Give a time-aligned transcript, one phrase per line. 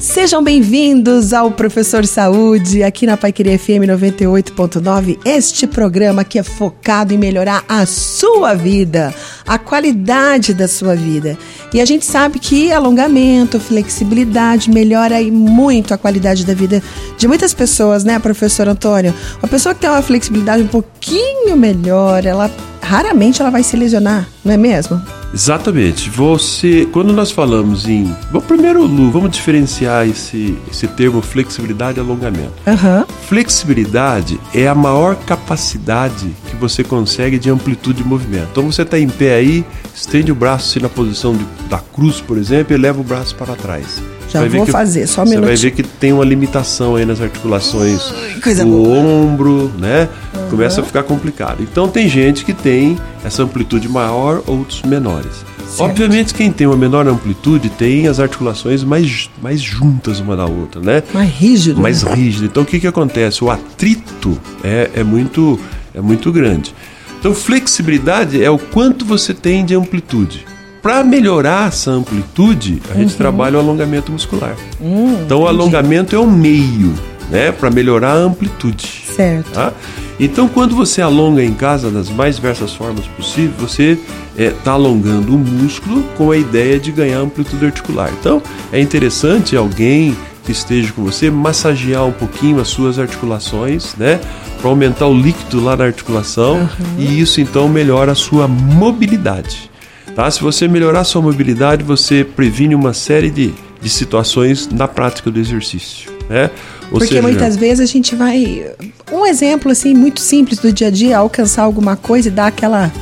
[0.00, 5.18] Sejam bem-vindos ao Professor Saúde, aqui na Paiqueria FM 98.9.
[5.24, 9.12] Este programa que é focado em melhorar a sua vida,
[9.44, 11.36] a qualidade da sua vida.
[11.74, 16.80] E a gente sabe que alongamento, flexibilidade melhora muito a qualidade da vida
[17.16, 19.12] de muitas pessoas, né, professor Antônio?
[19.42, 22.48] Uma pessoa que tem uma flexibilidade um pouquinho melhor, ela
[22.80, 25.17] raramente ela vai se lesionar, não é mesmo?
[25.32, 26.08] Exatamente.
[26.10, 32.00] Você, quando nós falamos em, bom, primeiro, Lu, vamos diferenciar esse, esse termo flexibilidade e
[32.00, 32.52] alongamento.
[32.66, 33.04] Uhum.
[33.28, 38.48] Flexibilidade é a maior capacidade que você consegue de amplitude de movimento.
[38.52, 39.64] Então você está em pé aí,
[39.94, 43.34] estende o braço assim, na posição de, da cruz, por exemplo, e leva o braço
[43.34, 44.00] para trás.
[44.28, 45.26] Já vou que, fazer, só um.
[45.26, 48.98] Você vai ver que tem uma limitação aí nas articulações coisa do boa.
[48.98, 50.08] ombro, né?
[50.34, 50.50] Uhum.
[50.50, 51.62] Começa a ficar complicado.
[51.62, 55.44] Então tem gente que tem essa amplitude maior, outros menores.
[55.68, 55.82] Certo.
[55.82, 60.80] Obviamente quem tem uma menor amplitude tem as articulações mais, mais juntas uma da outra,
[60.80, 61.02] né?
[61.12, 61.80] Mais rígido.
[61.80, 62.14] Mais né?
[62.14, 62.46] rígido.
[62.46, 63.44] Então o que, que acontece?
[63.44, 65.58] O atrito é, é, muito,
[65.94, 66.74] é muito grande.
[67.18, 70.46] Então flexibilidade é o quanto você tem de amplitude.
[70.82, 73.16] Para melhorar essa amplitude, a gente Uhum.
[73.18, 74.54] trabalha o alongamento muscular.
[74.80, 76.94] Hum, Então o alongamento é o meio,
[77.30, 79.04] né, para melhorar a amplitude.
[79.14, 79.50] Certo.
[79.50, 79.72] Tá?
[80.20, 83.98] Então quando você alonga em casa das mais diversas formas possíveis, você
[84.36, 88.10] está alongando o músculo com a ideia de ganhar amplitude articular.
[88.20, 88.40] Então
[88.72, 94.18] é interessante alguém que esteja com você massagear um pouquinho as suas articulações, né,
[94.60, 99.70] para aumentar o líquido lá na articulação e isso então melhora a sua mobilidade.
[100.18, 100.28] Tá?
[100.32, 105.38] Se você melhorar sua mobilidade, você previne uma série de, de situações na prática do
[105.38, 106.10] exercício.
[106.28, 106.50] Né?
[106.90, 108.68] Ou Porque seja, muitas vezes a gente vai.
[109.12, 112.92] Um exemplo assim muito simples do dia a dia, alcançar alguma coisa e dar aquela,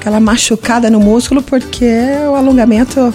[0.00, 1.86] aquela machucada no músculo porque
[2.28, 3.14] o alongamento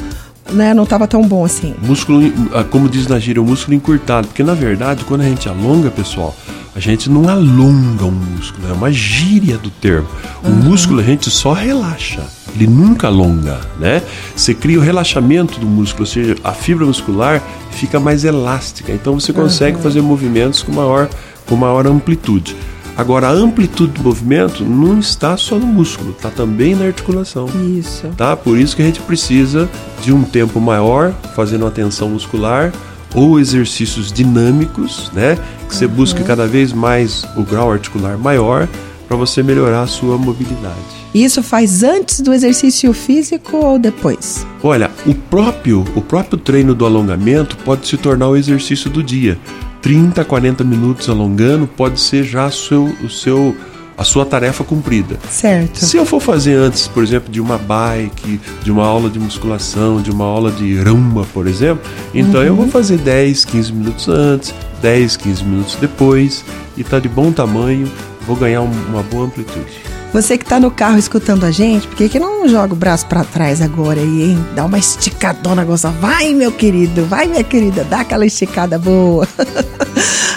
[0.53, 1.75] né, não estava tão bom assim.
[1.81, 4.27] músculo, ah, como diz na gíria, o músculo encurtado.
[4.27, 6.33] Porque na verdade, quando a gente alonga, pessoal,
[6.75, 10.07] a gente não alonga o músculo, é uma gíria do termo.
[10.43, 12.23] O músculo a gente só relaxa.
[12.55, 14.01] Ele nunca alonga, né?
[14.35, 17.41] Você cria o relaxamento do músculo, ou seja, a fibra muscular
[17.71, 18.91] fica mais elástica.
[18.91, 21.09] Então você consegue fazer movimentos com maior,
[21.45, 22.55] com maior amplitude.
[22.99, 27.47] Agora, a amplitude do movimento não está só no músculo, está também na articulação
[27.77, 28.09] Isso.
[28.17, 28.35] tá?
[28.35, 29.69] Por isso que a gente precisa
[30.01, 32.73] de um tempo maior fazendo uma tensão muscular
[33.13, 35.37] ou exercícios dinâmicos, né?
[35.67, 38.67] Que você busque cada vez mais o grau articular maior
[39.07, 40.99] para você melhorar a sua mobilidade.
[41.13, 44.45] Isso faz antes do exercício físico ou depois?
[44.61, 49.37] Olha, o próprio, o próprio treino do alongamento pode se tornar o exercício do dia.
[49.81, 53.55] 30, 40 minutos alongando pode ser já o seu, o seu,
[53.99, 55.17] a sua tarefa cumprida.
[55.29, 55.75] Certo.
[55.85, 60.01] Se eu for fazer antes, por exemplo, de uma bike, de uma aula de musculação,
[60.01, 61.83] de uma aula de rumba, por exemplo,
[62.15, 66.45] então eu vou fazer 10, 15 minutos antes, 10, 15 minutos depois,
[66.77, 67.91] e tá de bom tamanho,
[68.25, 69.67] vou ganhar um- uma boa amplitude.
[70.11, 73.05] Você que tá no carro escutando a gente, por que, que não joga o braço
[73.05, 74.45] pra trás agora aí, hein?
[74.55, 75.93] Dá uma esticadona gostosa.
[75.99, 79.27] Vai, meu querido, vai, minha querida, dá aquela esticada boa.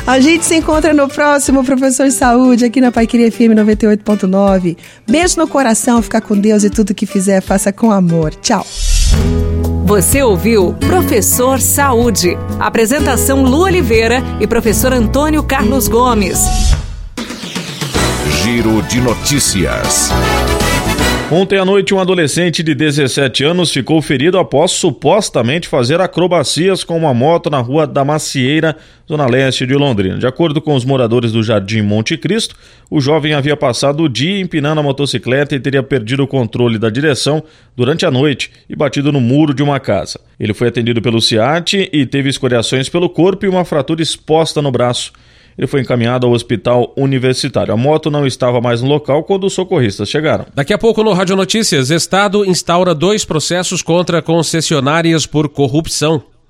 [0.07, 4.77] a gente se encontra no próximo Professor Saúde, aqui na Paiqueria FM 98.9.
[5.09, 8.35] Beijo no coração, fica com Deus e tudo que fizer, faça com amor.
[8.35, 8.67] Tchau.
[9.85, 12.37] Você ouviu Professor Saúde.
[12.59, 16.41] Apresentação Lu Oliveira e professor Antônio Carlos Gomes.
[18.43, 20.11] Giro de notícias.
[21.35, 26.95] Ontem à noite, um adolescente de 17 anos ficou ferido após supostamente fazer acrobacias com
[26.95, 28.77] uma moto na rua da Macieira,
[29.09, 30.19] zona leste de Londrina.
[30.19, 32.55] De acordo com os moradores do Jardim Monte Cristo,
[32.91, 36.91] o jovem havia passado o dia empinando a motocicleta e teria perdido o controle da
[36.91, 37.43] direção
[37.75, 40.21] durante a noite e batido no muro de uma casa.
[40.39, 44.71] Ele foi atendido pelo CIAT e teve escoriações pelo corpo e uma fratura exposta no
[44.71, 45.11] braço.
[45.57, 47.73] Ele foi encaminhado ao hospital universitário.
[47.73, 50.47] A moto não estava mais no local quando os socorristas chegaram.
[50.55, 56.23] Daqui a pouco no Rádio Notícias, Estado instaura dois processos contra concessionárias por corrupção.